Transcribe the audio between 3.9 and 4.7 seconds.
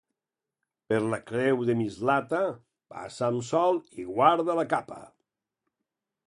i guarda la